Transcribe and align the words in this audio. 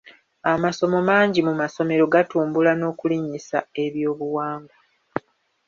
Amasomo 0.53 0.97
mangi 1.09 1.39
mu 1.47 1.53
masomero 1.61 2.03
gatumbula 2.13 2.71
n'okulinnyisa 2.75 3.59
ebyobuwangwa. 3.83 4.77